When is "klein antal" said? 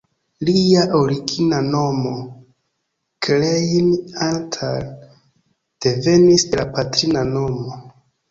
3.27-4.87